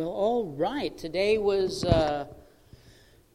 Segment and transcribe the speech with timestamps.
[0.00, 0.96] Well, all right.
[0.96, 2.24] Today was uh,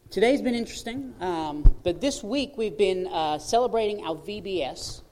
[0.09, 5.03] today's been interesting, um, but this week we've been uh, celebrating our VBS,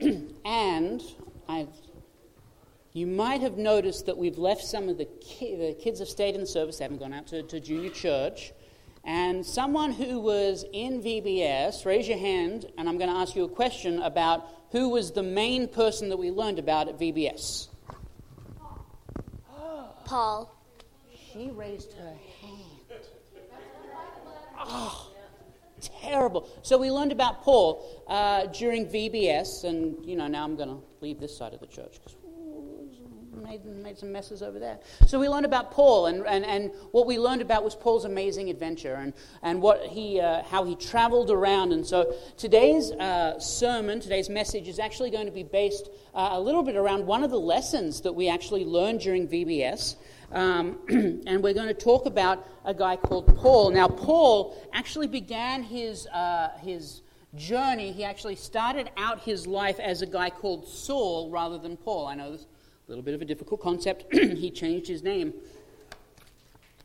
[0.46, 1.02] and
[1.46, 1.68] I've,
[2.94, 6.34] you might have noticed that we've left some of the, ki- the kids have stayed
[6.34, 6.78] in the service.
[6.78, 8.54] They haven't gone out to, to junior church.
[9.04, 13.44] And someone who was in VBS, raise your hand, and I'm going to ask you
[13.44, 17.68] a question about who was the main person that we learned about at VBS.
[20.06, 20.59] Paul.
[21.32, 23.00] She raised her hand.
[24.58, 25.12] Oh,
[26.02, 26.48] terrible.
[26.62, 30.80] So we learned about Paul uh, during VBS, and you know now I'm going to
[31.00, 32.16] leave this side of the church because
[33.32, 34.78] made, made some messes over there.
[35.06, 38.50] So we learned about Paul, and, and, and what we learned about was Paul's amazing
[38.50, 41.72] adventure and, and what he, uh, how he traveled around.
[41.72, 46.40] And so today's uh, sermon, today's message, is actually going to be based uh, a
[46.40, 49.96] little bit around one of the lessons that we actually learned during VBS.
[50.32, 50.78] Um,
[51.26, 53.70] and we're going to talk about a guy called Paul.
[53.70, 57.02] Now, Paul actually began his, uh, his
[57.34, 62.06] journey, he actually started out his life as a guy called Saul rather than Paul.
[62.06, 62.46] I know this
[62.90, 64.04] little bit of a difficult concept.
[64.12, 65.32] he changed his name.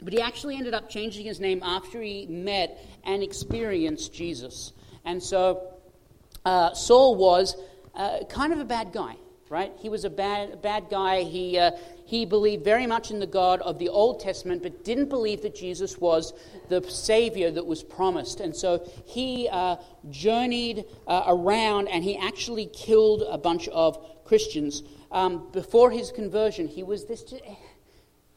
[0.01, 4.71] But he actually ended up changing his name after he met and experienced Jesus.
[5.03, 5.73] And so
[6.45, 7.55] uh, Saul was
[7.95, 9.15] uh, kind of a bad guy,
[9.49, 9.71] right?
[9.79, 11.23] He was a bad, bad guy.
[11.23, 11.71] He, uh,
[12.05, 15.55] he believed very much in the God of the Old Testament, but didn't believe that
[15.55, 16.33] Jesus was
[16.69, 18.41] the Savior that was promised.
[18.41, 19.77] And so he uh,
[20.11, 24.83] journeyed uh, around and he actually killed a bunch of Christians
[25.15, 27.23] um, before his conversion, he was this.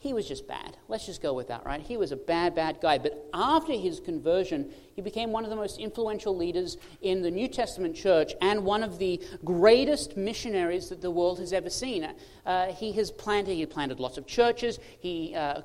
[0.00, 0.76] He was just bad.
[0.86, 1.80] Let's just go with that, right?
[1.80, 2.98] He was a bad, bad guy.
[2.98, 7.48] But after his conversion, he became one of the most influential leaders in the New
[7.48, 12.08] Testament church and one of the greatest missionaries that the world has ever seen.
[12.46, 14.78] Uh, he has planted, he planted lots of churches.
[15.00, 15.62] He uh,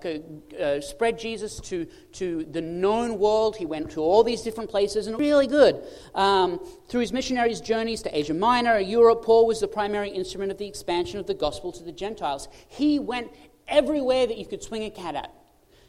[0.59, 3.56] uh, spread Jesus to, to the known world.
[3.56, 5.84] He went to all these different places and really good.
[6.16, 10.58] Um, through his missionaries' journeys to Asia Minor, Europe, Paul was the primary instrument of
[10.58, 12.47] the expansion of the gospel to the Gentiles.
[12.68, 13.31] He went
[13.68, 15.31] everywhere that you could swing a cat at.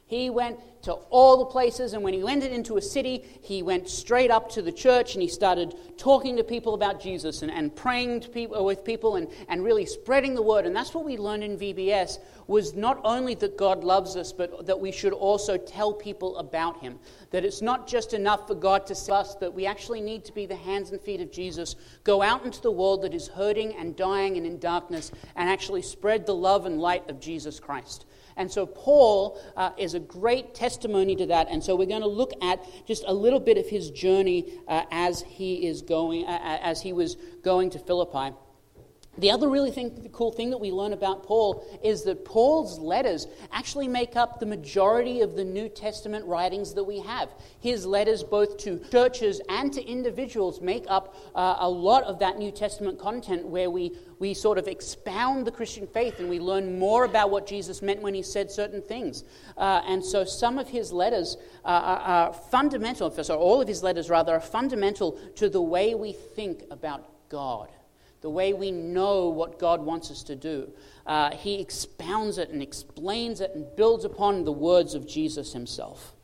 [0.06, 3.88] He went to all the places, and when he landed into a city, he went
[3.88, 7.74] straight up to the church and he started talking to people about Jesus and, and
[7.74, 10.66] praying people, with people and, and really spreading the word.
[10.66, 14.66] And that's what we learned in VBS was not only that God loves us, but
[14.66, 16.98] that we should also tell people about him.
[17.30, 20.32] That it's not just enough for God to save us, that we actually need to
[20.32, 23.74] be the hands and feet of Jesus, go out into the world that is hurting
[23.76, 28.04] and dying and in darkness, and actually spread the love and light of Jesus Christ.
[28.36, 31.48] And so Paul uh, is a great testimony to that.
[31.50, 34.84] And so we're going to look at just a little bit of his journey uh,
[34.90, 38.34] as he is going, uh, as he was going to Philippi.
[39.18, 42.78] The other really thing, the cool thing that we learn about Paul is that Paul's
[42.78, 47.28] letters actually make up the majority of the New Testament writings that we have.
[47.60, 52.38] His letters, both to churches and to individuals, make up uh, a lot of that
[52.38, 56.78] New Testament content where we, we sort of expound the Christian faith and we learn
[56.78, 59.22] more about what Jesus meant when he said certain things.
[59.56, 63.82] Uh, and so some of his letters are, are, are fundamental, so all of his
[63.82, 67.68] letters rather, are fundamental to the way we think about God
[68.24, 70.72] the way we know what God wants us to do.
[71.04, 76.14] Uh, he expounds it and explains it and builds upon the words of Jesus himself.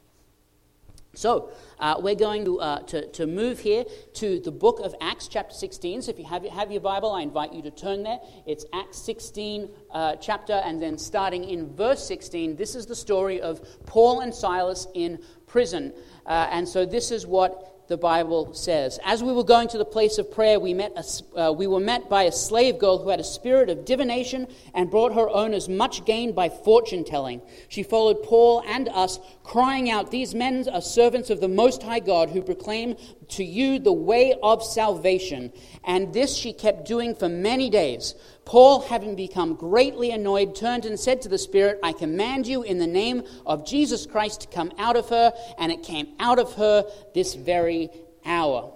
[1.13, 3.85] So, uh, we're going to, uh, to, to, move here
[4.15, 6.01] to the book of Acts, chapter 16.
[6.01, 8.19] So, if you have, have your Bible, I invite you to turn there.
[8.47, 13.43] It's Acts 16, uh, chapter, and then starting in verse 16, this is the story
[13.43, 15.93] of Paul and Silas in prison.
[16.25, 19.01] Uh, and so, this is what the Bible says.
[19.05, 21.81] As we were going to the place of prayer, we, met a, uh, we were
[21.81, 25.69] met by a slave girl who had a spirit of divination and brought her owners
[25.69, 27.43] much gain by fortune telling.
[27.69, 31.99] She followed Paul and us, crying out, These men are servants of the Most High
[31.99, 32.95] God who proclaim
[33.31, 35.53] to you the way of salvation.
[35.83, 38.15] And this she kept doing for many days.
[38.45, 42.79] Paul, having become greatly annoyed, turned and said to the Spirit, I command you in
[42.79, 45.33] the name of Jesus Christ to come out of her.
[45.59, 46.85] And it came out of her
[47.15, 47.91] this very
[48.25, 48.73] hour.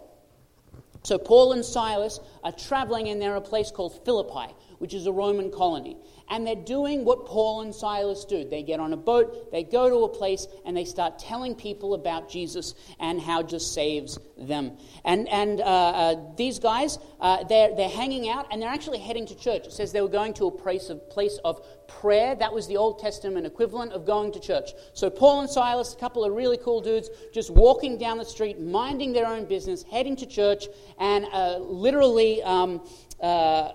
[1.03, 5.13] So Paul and Silas are traveling, and they're a place called Philippi, which is a
[5.13, 5.97] Roman colony
[6.31, 8.49] and they're doing what Paul and Silas do.
[8.49, 11.95] They get on a boat, they go to a place, and they start telling people
[11.95, 14.77] about Jesus and how just saves them.
[15.05, 19.27] And, and uh, uh, these guys, uh, they're, they're hanging out and they're actually heading
[19.27, 19.67] to church.
[19.67, 22.35] It says they were going to a place of, place of prayer.
[22.35, 24.71] That was the Old Testament equivalent of going to church.
[24.95, 28.59] So Paul and Silas, a couple of really cool dudes, just walking down the street,
[28.61, 30.67] minding their own business, heading to church,
[30.99, 32.43] and uh, literally.
[32.43, 32.81] Um,
[33.21, 33.73] uh,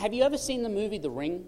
[0.00, 1.44] have you ever seen the movie The Ring?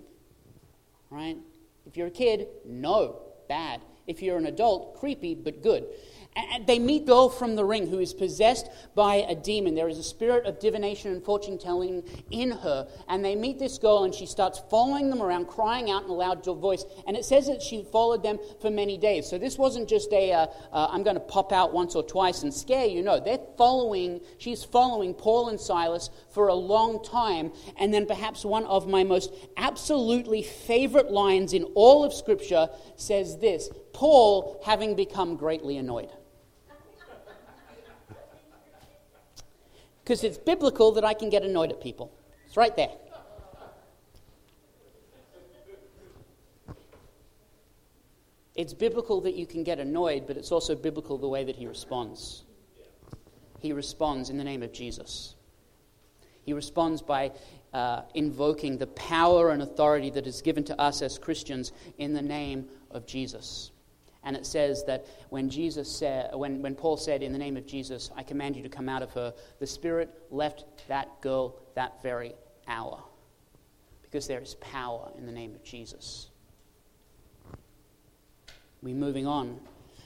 [1.08, 1.38] Right?
[1.86, 3.80] If you're a kid, no, bad.
[4.06, 5.86] If you're an adult, creepy but good.
[6.34, 9.74] And they meet Girl from the Ring, who is possessed by a demon.
[9.74, 12.88] There is a spirit of divination and fortune telling in her.
[13.08, 16.14] And they meet this girl, and she starts following them around, crying out in a
[16.14, 16.86] loud voice.
[17.06, 19.28] And it says that she followed them for many days.
[19.28, 22.42] So this wasn't just a, uh, uh, I'm going to pop out once or twice
[22.42, 23.02] and scare you.
[23.02, 27.52] No, they're following, she's following Paul and Silas for a long time.
[27.76, 33.38] And then perhaps one of my most absolutely favorite lines in all of Scripture says
[33.38, 36.10] this Paul having become greatly annoyed.
[40.04, 42.12] Because it's biblical that I can get annoyed at people.
[42.46, 42.90] It's right there.
[48.54, 51.66] It's biblical that you can get annoyed, but it's also biblical the way that he
[51.66, 52.44] responds.
[53.60, 55.34] He responds in the name of Jesus.
[56.44, 57.32] He responds by
[57.72, 62.22] uh, invoking the power and authority that is given to us as Christians in the
[62.22, 63.71] name of Jesus.
[64.24, 67.66] And it says that when Jesus said, when, when Paul said, In the name of
[67.66, 72.02] Jesus, I command you to come out of her, the Spirit left that girl that
[72.02, 72.34] very
[72.68, 73.02] hour.
[74.02, 76.28] Because there is power in the name of Jesus.
[78.82, 79.60] We're moving on.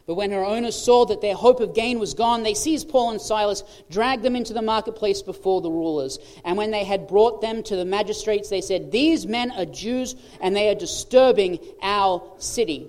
[0.07, 3.11] But when her owners saw that their hope of gain was gone, they seized Paul
[3.11, 6.21] and Silas, dragged them into the marketplace before the rulers.
[6.45, 10.15] And when they had brought them to the magistrates, they said, These men are Jews,
[10.41, 12.89] and they are disturbing our city.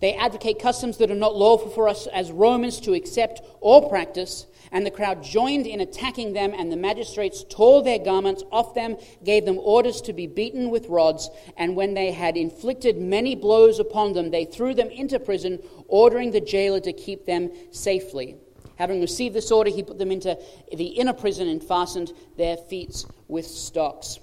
[0.00, 4.46] They advocate customs that are not lawful for us as Romans to accept or practice.
[4.72, 8.96] And the crowd joined in attacking them, and the magistrates tore their garments off them,
[9.22, 11.30] gave them orders to be beaten with rods.
[11.56, 16.32] And when they had inflicted many blows upon them, they threw them into prison, ordering
[16.32, 18.36] the jailer to keep them safely.
[18.76, 20.36] Having received this order, he put them into
[20.76, 24.18] the inner prison and fastened their feet with stocks.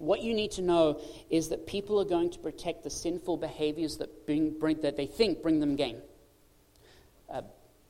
[0.00, 0.98] What you need to know
[1.28, 5.04] is that people are going to protect the sinful behaviors that, bring, bring that they
[5.04, 6.00] think bring them gain.
[7.28, 7.42] Uh,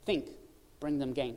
[0.07, 0.29] think
[0.81, 1.37] bring them gain.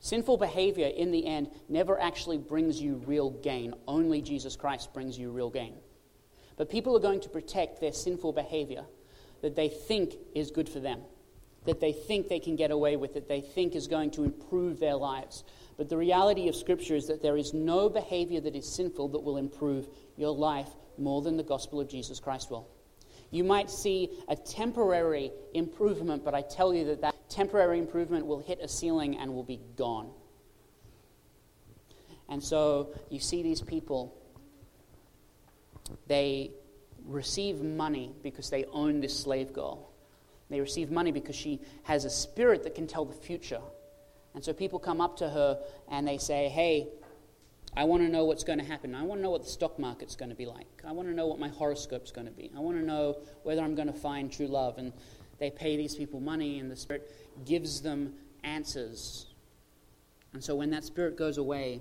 [0.00, 3.72] Sinful behavior, in the end, never actually brings you real gain.
[3.86, 5.74] Only Jesus Christ brings you real gain.
[6.56, 8.84] But people are going to protect their sinful behavior
[9.42, 11.02] that they think is good for them,
[11.66, 14.80] that they think they can get away with, that they think is going to improve
[14.80, 15.44] their lives.
[15.76, 19.20] But the reality of Scripture is that there is no behavior that is sinful that
[19.20, 20.68] will improve your life
[20.98, 22.68] more than the gospel of Jesus Christ will.
[23.30, 28.40] You might see a temporary improvement, but I tell you that that temporary improvement will
[28.40, 30.10] hit a ceiling and will be gone.
[32.28, 34.16] And so you see these people,
[36.06, 36.50] they
[37.06, 39.89] receive money because they own this slave girl.
[40.50, 43.60] They receive money because she has a spirit that can tell the future.
[44.34, 46.88] And so people come up to her and they say, Hey,
[47.76, 48.94] I want to know what's going to happen.
[48.94, 50.66] I want to know what the stock market's going to be like.
[50.86, 52.50] I want to know what my horoscope's going to be.
[52.56, 54.78] I want to know whether I'm going to find true love.
[54.78, 54.92] And
[55.38, 57.10] they pay these people money, and the Spirit
[57.44, 59.26] gives them answers.
[60.32, 61.80] And so when that Spirit goes away,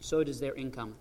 [0.00, 0.96] so does their income.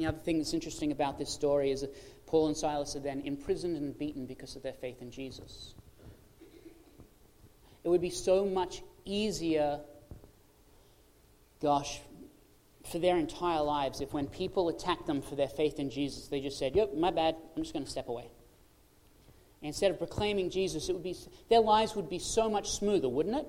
[0.00, 1.94] And the other thing that's interesting about this story is that
[2.26, 5.74] Paul and Silas are then imprisoned and beaten because of their faith in Jesus.
[7.84, 9.80] It would be so much easier,
[11.60, 12.00] gosh,
[12.90, 16.40] for their entire lives if when people attacked them for their faith in Jesus, they
[16.40, 18.30] just said, Yep, my bad, I'm just going to step away.
[19.60, 21.14] instead of proclaiming Jesus, it would be,
[21.50, 23.46] their lives would be so much smoother, wouldn't it?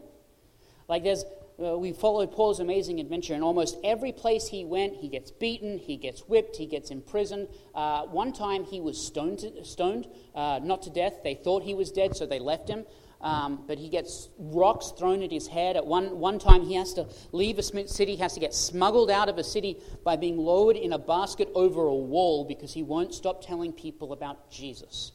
[0.89, 1.23] Like there's,
[1.61, 5.77] uh, we followed Paul's amazing adventure, and almost every place he went, he gets beaten,
[5.77, 7.47] he gets whipped, he gets imprisoned.
[7.75, 11.23] Uh, one time he was stoned, stoned uh, not to death.
[11.23, 12.85] They thought he was dead, so they left him.
[13.21, 15.77] Um, but he gets rocks thrown at his head.
[15.77, 19.29] At one, one time, he has to leave a city, has to get smuggled out
[19.29, 23.13] of a city by being lowered in a basket over a wall because he won't
[23.13, 25.11] stop telling people about Jesus.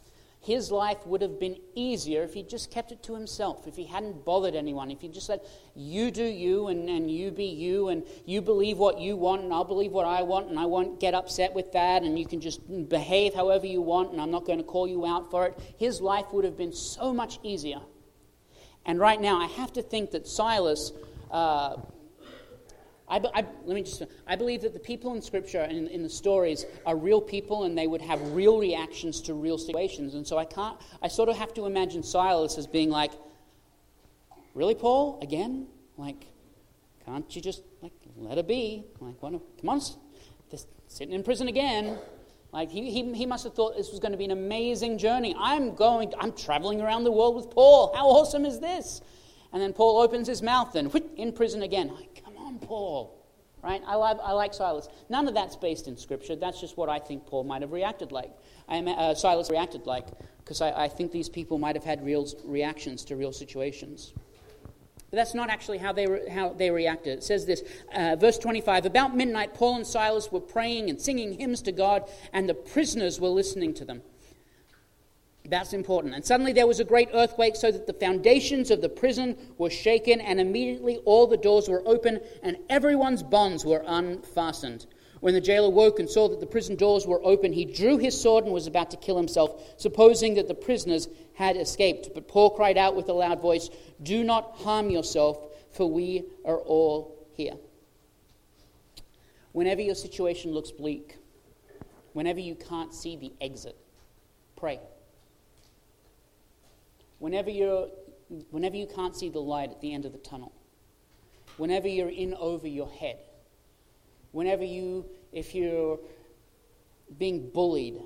[0.47, 3.85] His life would have been easier if he just kept it to himself, if he
[3.85, 5.41] hadn't bothered anyone, if he just said,
[5.75, 9.53] You do you and, and you be you, and you believe what you want, and
[9.53, 12.41] I'll believe what I want, and I won't get upset with that, and you can
[12.41, 15.59] just behave however you want, and I'm not going to call you out for it.
[15.79, 17.81] His life would have been so much easier.
[18.85, 20.93] And right now, I have to think that Silas.
[21.29, 21.79] Uh,
[23.09, 24.03] I, I, let me just.
[24.27, 27.65] I believe that the people in Scripture and in, in, the stories are real people,
[27.65, 30.15] and they would have real reactions to real situations.
[30.15, 30.77] And so I can't.
[31.01, 33.13] I sort of have to imagine Silas as being like,
[34.55, 35.21] "Really, Paul?
[35.23, 35.69] Again?
[35.97, 36.27] Like,
[37.05, 38.85] can't you just like let it be?
[39.01, 39.81] Like, what, come on,
[40.51, 41.99] just sitting in prison again."
[42.53, 45.35] Like he, he, he must have thought this was going to be an amazing journey.
[45.39, 47.93] I'm going, I'm traveling around the world with Paul.
[47.95, 49.03] How awesome is this?
[49.53, 51.89] And then Paul opens his mouth and whoosh, in prison again.
[51.89, 53.27] Like, on, Paul.
[53.63, 53.83] right?
[53.87, 54.89] I, love, I like Silas.
[55.09, 56.37] None of that's based in Scripture.
[56.37, 58.31] That's just what I think Paul might have reacted like.
[58.69, 60.07] I, uh, Silas reacted like,
[60.39, 64.13] because I, I think these people might have had real reactions to real situations.
[65.11, 67.19] But that's not actually how they, re- how they reacted.
[67.19, 67.63] It says this,
[67.95, 72.09] uh, verse 25 About midnight, Paul and Silas were praying and singing hymns to God,
[72.33, 74.03] and the prisoners were listening to them.
[75.49, 76.15] That's important.
[76.15, 79.71] And suddenly there was a great earthquake, so that the foundations of the prison were
[79.71, 84.87] shaken, and immediately all the doors were open, and everyone's bonds were unfastened.
[85.21, 88.21] When the jailer woke and saw that the prison doors were open, he drew his
[88.21, 92.11] sword and was about to kill himself, supposing that the prisoners had escaped.
[92.15, 93.71] But Paul cried out with a loud voice,
[94.03, 95.39] Do not harm yourself,
[95.73, 97.55] for we are all here.
[99.53, 101.17] Whenever your situation looks bleak,
[102.13, 103.77] whenever you can't see the exit,
[104.55, 104.79] pray.
[107.19, 107.89] Whenever, you're,
[108.51, 110.53] whenever you can't see the light at the end of the tunnel,
[111.57, 113.19] whenever you're in over your head,
[114.33, 115.99] whenever you, if you're
[117.19, 118.01] being bullied,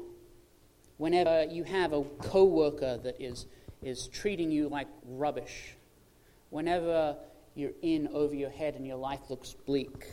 [0.98, 3.46] whenever you have a coworker that is,
[3.82, 5.76] is treating you like rubbish,
[6.50, 7.16] whenever
[7.54, 10.06] you're in over your head and your life looks bleak,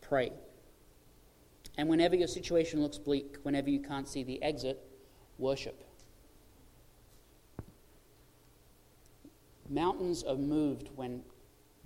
[0.00, 0.32] pray.
[1.76, 4.80] And whenever your situation looks bleak, whenever you can't see the exit,
[5.38, 5.82] worship.
[9.68, 11.22] Mountains are moved when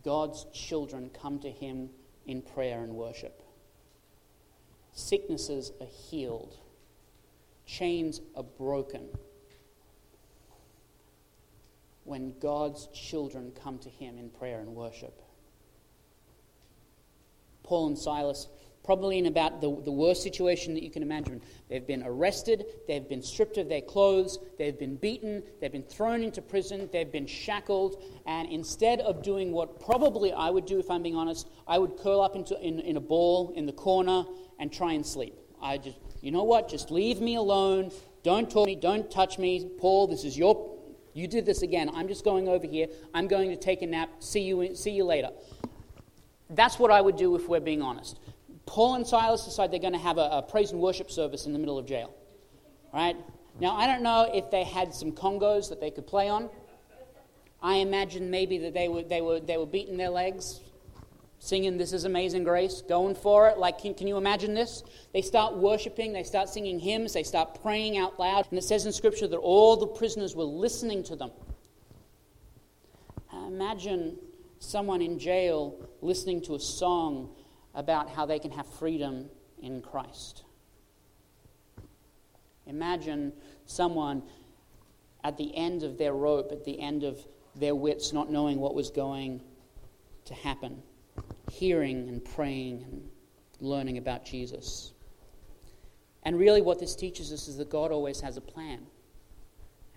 [0.05, 1.91] God's children come to Him
[2.27, 3.43] in prayer and worship.
[4.93, 6.59] Sicknesses are healed,
[7.67, 9.09] chains are broken
[12.05, 15.23] when God's children come to Him in prayer and worship.
[17.63, 18.49] Paul and Silas
[18.89, 21.43] probably in about the, the worst situation that you can imagine.
[21.69, 26.23] They've been arrested, they've been stripped of their clothes, they've been beaten, they've been thrown
[26.23, 30.91] into prison, they've been shackled, and instead of doing what probably I would do if
[30.91, 34.25] I'm being honest, I would curl up into, in, in a ball in the corner
[34.59, 35.35] and try and sleep.
[35.61, 37.91] I just, you know what, just leave me alone,
[38.23, 39.71] don't talk to me, don't touch me.
[39.77, 40.79] Paul, this is your,
[41.13, 41.91] you did this again.
[41.93, 45.05] I'm just going over here, I'm going to take a nap, see you, see you
[45.05, 45.29] later.
[46.49, 48.19] That's what I would do if we're being honest.
[48.69, 51.55] Paul and Silas decide they're going to have a, a praise and worship service in
[51.55, 52.15] the middle of jail.
[52.93, 53.17] Right?
[53.61, 56.51] Now, I don't know if they had some congas that they could play on.
[57.63, 60.61] I imagine maybe that they were, they were, they were beating their legs,
[61.39, 63.59] singing This is Amazing Grace, going for it.
[63.59, 64.83] Like, can, can you imagine this?
[65.13, 68.47] They start worshiping, they start singing hymns, they start praying out loud.
[68.51, 71.31] And it says in Scripture that all the prisoners were listening to them.
[73.47, 74.19] Imagine
[74.59, 77.31] someone in jail listening to a song
[77.79, 79.31] about how they can have freedom
[79.63, 80.43] in Christ.
[82.67, 83.33] Imagine
[83.67, 84.25] someone
[85.23, 88.75] at the end of their rope, at the end of their wits, not knowing what
[88.75, 89.41] was going
[90.25, 90.83] to happen,
[91.53, 93.09] hearing and praying and
[93.61, 94.93] learning about Jesus.
[96.25, 98.81] And really, what this teaches us is that God always has a plan.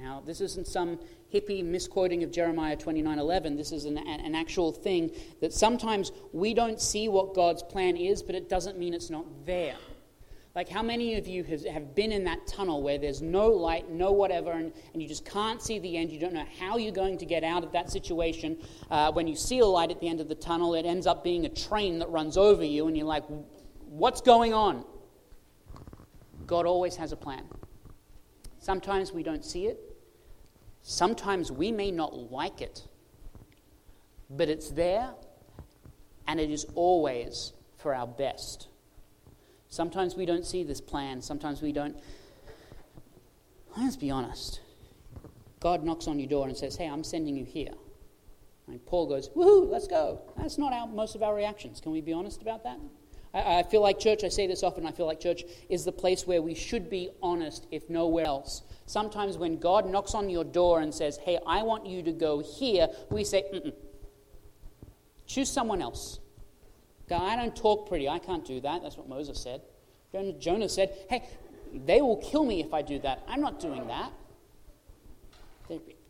[0.01, 0.99] Now, this isn't some
[1.31, 3.55] hippie misquoting of Jeremiah 29:11.
[3.55, 8.23] This is an, an actual thing that sometimes we don't see what God's plan is,
[8.23, 9.75] but it doesn't mean it's not there.
[10.55, 13.89] Like, how many of you have, have been in that tunnel where there's no light,
[13.89, 16.11] no whatever, and, and you just can't see the end?
[16.11, 18.57] You don't know how you're going to get out of that situation.
[18.89, 21.23] Uh, when you see a light at the end of the tunnel, it ends up
[21.23, 23.23] being a train that runs over you, and you're like,
[23.85, 24.83] what's going on?
[26.47, 27.45] God always has a plan.
[28.59, 29.90] Sometimes we don't see it,
[30.83, 32.87] Sometimes we may not like it,
[34.29, 35.11] but it's there
[36.27, 38.67] and it is always for our best.
[39.67, 41.21] Sometimes we don't see this plan.
[41.21, 41.97] Sometimes we don't.
[43.77, 44.59] Let's be honest.
[45.59, 47.71] God knocks on your door and says, Hey, I'm sending you here.
[48.67, 50.21] And Paul goes, Woohoo, let's go.
[50.37, 51.79] That's not our, most of our reactions.
[51.79, 52.79] Can we be honest about that?
[53.33, 56.27] I, feel like church, I say this often, I feel like church is the place
[56.27, 58.63] where we should be honest, if nowhere else.
[58.85, 62.39] Sometimes when God knocks on your door and says, Hey, I want you to go
[62.39, 63.73] here, we say, Mm-mm.
[65.25, 66.19] Choose someone else.
[67.07, 68.09] God, I don't talk pretty.
[68.09, 68.81] I can't do that.
[68.83, 69.61] That's what Moses said.
[70.39, 71.23] Jonah said, Hey,
[71.73, 73.23] they will kill me if I do that.
[73.27, 74.11] I'm not doing that.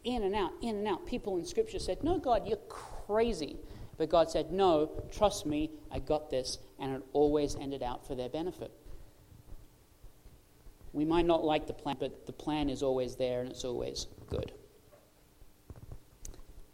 [0.03, 1.05] In and out, in and out.
[1.05, 3.57] People in Scripture said, No, God, you're crazy.
[4.01, 6.57] But God said, No, trust me, I got this.
[6.79, 8.71] And it always ended out for their benefit.
[10.91, 14.07] We might not like the plan, but the plan is always there and it's always
[14.27, 14.53] good.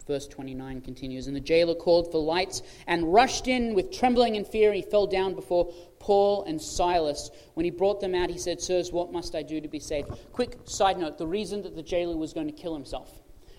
[0.08, 4.48] Verse 29 continues And the jailer called for lights and rushed in with trembling and
[4.48, 4.72] fear.
[4.72, 7.30] He fell down before Paul and Silas.
[7.56, 10.12] When he brought them out, he said, Sirs, what must I do to be saved?
[10.32, 13.12] Quick side note the reason that the jailer was going to kill himself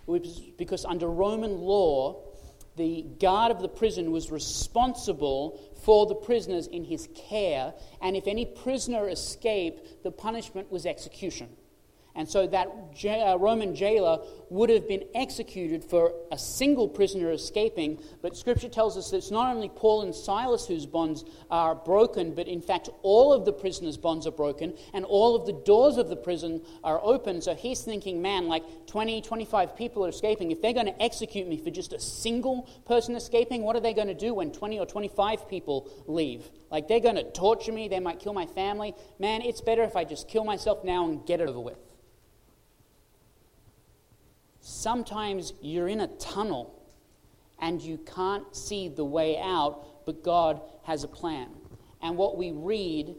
[0.07, 2.28] was because under Roman law,
[2.79, 8.27] the guard of the prison was responsible for the prisoners in his care, and if
[8.27, 11.49] any prisoner escaped, the punishment was execution.
[12.19, 14.19] And so that uh, Roman jailer
[14.51, 18.03] would have been executed for a single prisoner escaping.
[18.23, 22.35] But scripture tells us that it's not only Paul and Silas whose bonds are broken,
[22.35, 25.97] but in fact, all of the prisoners' bonds are broken and all of the doors
[25.97, 27.41] of the prison are open.
[27.41, 30.51] So he's thinking, man, like 20, 25 people are escaping.
[30.51, 33.95] If they're going to execute me for just a single person escaping, what are they
[33.95, 36.51] going to do when 20 or 25 people leave?
[36.69, 38.97] Like they're going to torture me, they might kill my family.
[39.21, 41.88] Man, it's better if I just kill myself now and get it over with.
[44.79, 46.81] Sometimes you're in a tunnel
[47.59, 51.49] and you can't see the way out, but God has a plan.
[52.01, 53.17] And what we read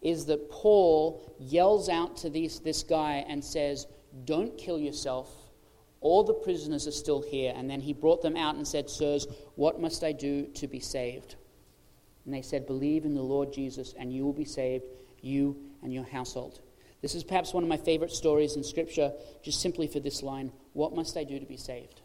[0.00, 3.88] is that Paul yells out to this, this guy and says,
[4.24, 5.28] Don't kill yourself.
[6.00, 7.52] All the prisoners are still here.
[7.54, 9.26] And then he brought them out and said, Sirs,
[9.56, 11.34] what must I do to be saved?
[12.24, 14.86] And they said, Believe in the Lord Jesus, and you will be saved,
[15.20, 16.60] you and your household.
[17.00, 19.12] This is perhaps one of my favorite stories in Scripture,
[19.42, 22.00] just simply for this line What must I do to be saved?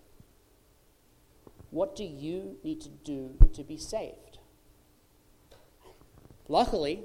[1.72, 4.38] What do you need to do to be saved?
[6.48, 7.02] Luckily,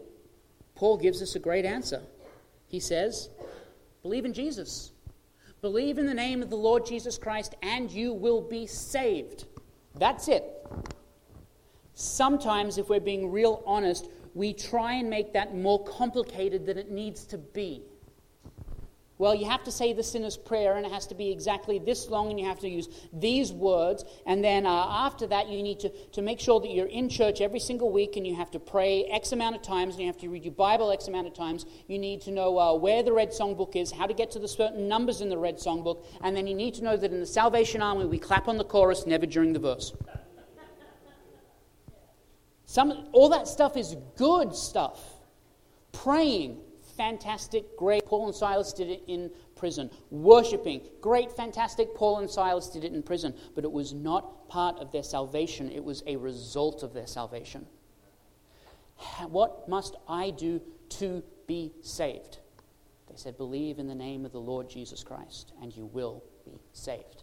[0.74, 2.02] Paul gives us a great answer.
[2.66, 3.30] He says,
[4.02, 4.92] Believe in Jesus.
[5.60, 9.46] Believe in the name of the Lord Jesus Christ, and you will be saved.
[9.94, 10.44] That's it.
[11.94, 16.92] Sometimes, if we're being real honest, we try and make that more complicated than it
[16.92, 17.82] needs to be.
[19.18, 22.08] Well, you have to say the sinner's prayer, and it has to be exactly this
[22.08, 24.04] long, and you have to use these words.
[24.26, 27.40] And then uh, after that, you need to, to make sure that you're in church
[27.40, 30.18] every single week, and you have to pray X amount of times, and you have
[30.18, 31.66] to read your Bible X amount of times.
[31.88, 34.46] You need to know uh, where the red songbook is, how to get to the
[34.46, 37.26] certain numbers in the red songbook, and then you need to know that in the
[37.26, 39.92] Salvation Army, we clap on the chorus, never during the verse.
[42.68, 45.00] Some, all that stuff is good stuff.
[45.90, 46.60] Praying,
[46.98, 48.04] fantastic, great.
[48.04, 49.88] Paul and Silas did it in prison.
[50.10, 51.94] Worshipping, great, fantastic.
[51.94, 53.32] Paul and Silas did it in prison.
[53.54, 57.64] But it was not part of their salvation, it was a result of their salvation.
[59.28, 62.36] What must I do to be saved?
[63.08, 66.60] They said, Believe in the name of the Lord Jesus Christ, and you will be
[66.74, 67.22] saved.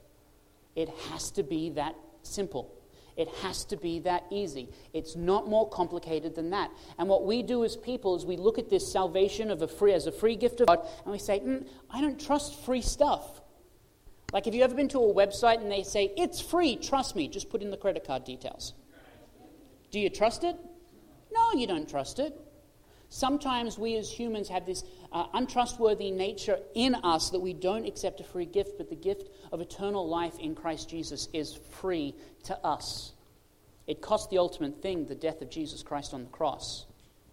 [0.75, 2.74] It has to be that simple.
[3.17, 4.69] It has to be that easy.
[4.93, 6.69] It's not more complicated than that.
[6.97, 9.93] And what we do as people is we look at this salvation of a free,
[9.93, 13.41] as a free gift of God and we say, mm, I don't trust free stuff.
[14.33, 17.29] Like, have you ever been to a website and they say, it's free, trust me,
[17.29, 18.73] just put in the credit card details?
[19.91, 20.57] Do you trust it?
[21.33, 22.37] No, you don't trust it.
[23.09, 28.19] Sometimes we as humans have this uh, untrustworthy nature in us that we don't accept
[28.19, 32.57] a free gift, but the gift of eternal life in Christ Jesus is free to
[32.65, 33.13] us.
[33.87, 36.85] It cost the ultimate thing, the death of Jesus Christ on the cross.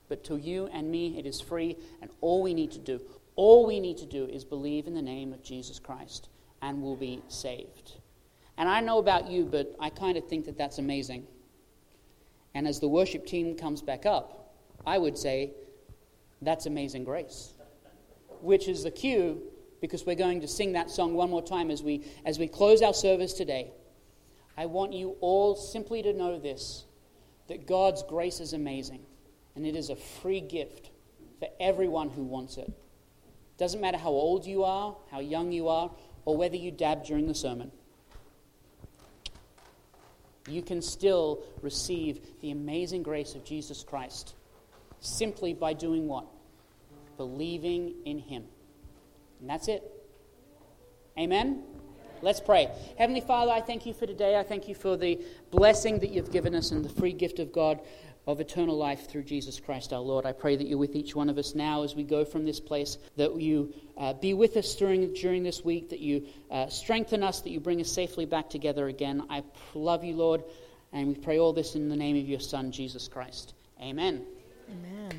[0.08, 3.00] But to you and me, it is free, and all we need to do,
[3.34, 6.28] all we need to do is believe in the name of Jesus Christ,
[6.60, 7.94] and we'll be saved.
[8.58, 11.26] And I know about you, but I kind of think that that's amazing.
[12.54, 14.41] And as the worship team comes back up,
[14.86, 15.52] I would say,
[16.40, 17.52] that's amazing grace.
[18.40, 19.42] Which is the cue
[19.80, 22.82] because we're going to sing that song one more time as we, as we close
[22.82, 23.70] our service today.
[24.56, 26.84] I want you all simply to know this
[27.48, 29.00] that God's grace is amazing,
[29.56, 30.90] and it is a free gift
[31.40, 32.72] for everyone who wants it.
[33.58, 35.90] Doesn't matter how old you are, how young you are,
[36.24, 37.72] or whether you dab during the sermon.
[40.48, 44.34] You can still receive the amazing grace of Jesus Christ
[45.02, 46.26] simply by doing what?
[47.16, 48.44] Believing in Him.
[49.40, 49.82] And that's it.
[51.18, 51.62] Amen?
[52.22, 52.70] Let's pray.
[52.96, 54.38] Heavenly Father, I thank you for today.
[54.38, 57.52] I thank you for the blessing that you've given us and the free gift of
[57.52, 57.80] God
[58.28, 60.24] of eternal life through Jesus Christ our Lord.
[60.24, 62.60] I pray that you're with each one of us now as we go from this
[62.60, 67.24] place, that you uh, be with us during, during this week, that you uh, strengthen
[67.24, 69.24] us, that you bring us safely back together again.
[69.28, 69.42] I
[69.74, 70.44] love you, Lord,
[70.92, 73.54] and we pray all this in the name of your Son, Jesus Christ.
[73.80, 74.24] Amen.
[74.72, 75.11] Amen.